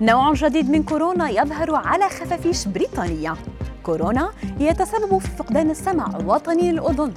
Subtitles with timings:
[0.00, 3.34] نوع جديد من كورونا يظهر على خفافيش بريطانية.
[3.82, 7.14] كورونا يتسبب في فقدان السمع وطنين الأذن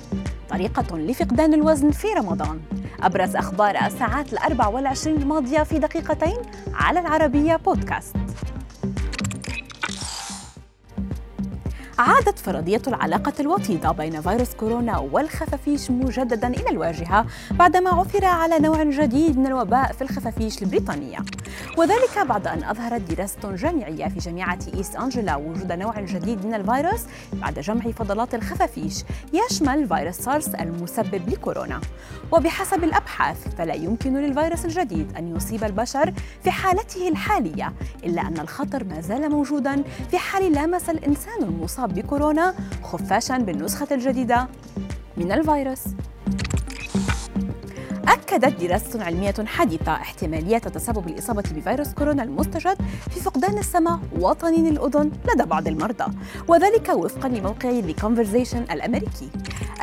[0.50, 2.60] طريقة لفقدان الوزن في رمضان.
[3.04, 6.38] أبرز أخبار الساعات الأربع والعشرين الماضية في دقيقتين
[6.74, 8.16] على العربية بودكاست.
[12.00, 18.84] عادت فرضية العلاقة الوطيدة بين فيروس كورونا والخفافيش مجددا إلى الواجهة بعدما عثر على نوع
[18.84, 21.18] جديد من الوباء في الخفافيش البريطانية.
[21.78, 27.02] وذلك بعد أن أظهرت دراسة جامعية في جامعة إيست أنجلا وجود نوع جديد من الفيروس
[27.34, 31.82] بعد جمع فضلات الخفافيش يشمل فيروس سارس المسبب لكورونا.
[32.32, 36.14] وبحسب الأبحاث فلا يمكن للفيروس الجديد أن يصيب البشر
[36.44, 37.74] في حالته الحالية
[38.04, 44.48] إلا أن الخطر ما زال موجودا في حال لامس الإنسان المصاب بكورونا خفاشا بالنسخة الجديدة
[45.18, 45.84] من الفيروس.
[48.30, 52.78] أكدت دراسة علمية حديثة احتمالية تسبب الإصابة بفيروس كورونا المستجد
[53.10, 56.06] في فقدان السمع وطنين الأذن لدى بعض المرضى
[56.48, 59.30] وذلك وفقا لموقع The Conversation الأمريكي.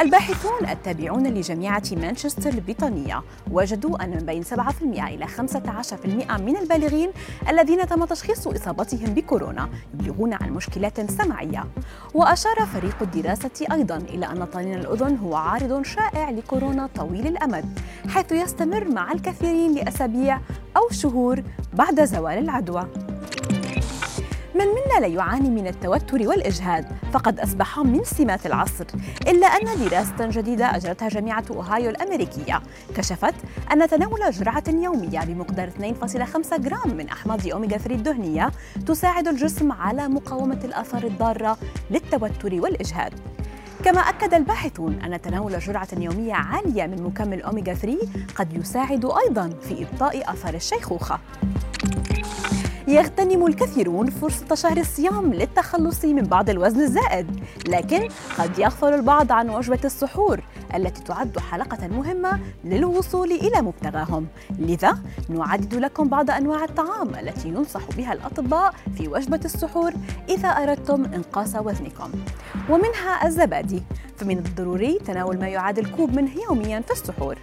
[0.00, 4.48] الباحثون التابعون لجامعة مانشستر البريطانية وجدوا أن من بين 7%
[4.83, 7.10] إلى 15% من البالغين
[7.48, 11.64] الذين تم تشخيص إصابتهم بكورونا يبلغون عن مشكلات سمعية.
[12.14, 18.33] وأشار فريق الدراسة أيضا إلى أن طنين الأذن هو عارض شائع لكورونا طويل الأمد حيث
[18.36, 20.40] يستمر مع الكثيرين لأسابيع
[20.76, 21.42] أو شهور
[21.72, 22.86] بعد زوال العدوى.
[24.54, 28.84] من منا لا يعاني من التوتر والإجهاد فقد أصبح من سمات العصر
[29.28, 32.62] إلا أن دراسة جديدة أجرتها جامعة أوهايو الأمريكية
[32.96, 33.34] كشفت
[33.72, 38.50] أن تناول جرعة يومية بمقدار 2.5 جرام من أحماض أوميغا 3 الدهنية
[38.86, 41.58] تساعد الجسم على مقاومة الآثار الضارة
[41.90, 43.12] للتوتر والإجهاد.
[43.86, 47.98] كما أكد الباحثون أن تناول جرعة يومية عالية من مكمل أوميغا 3
[48.36, 51.20] قد يساعد أيضا في إبطاء آثار الشيخوخة.
[52.88, 58.08] يغتنم الكثيرون فرصة شهر الصيام للتخلص من بعض الوزن الزائد، لكن
[58.38, 60.41] قد يغفل البعض عن وجبة السحور
[60.74, 64.26] التي تعد حلقة مهمة للوصول إلى مبتغاهم،
[64.58, 64.98] لذا
[65.28, 69.92] نعدد لكم بعض أنواع الطعام التي ينصح بها الأطباء في وجبة السحور
[70.28, 72.10] إذا أردتم إنقاص وزنكم،
[72.70, 73.82] ومنها الزبادي،
[74.16, 77.38] فمن الضروري تناول ما يعادل كوب منه يوميا في السحور.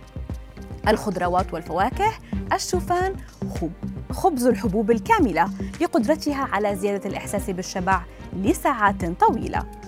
[0.88, 2.12] الخضروات والفواكه،
[2.54, 3.16] الشوفان،
[3.60, 3.72] خب
[4.12, 5.50] خبز الحبوب الكاملة
[5.82, 8.02] لقدرتها على زيادة الإحساس بالشبع
[8.34, 9.83] لساعات طويلة.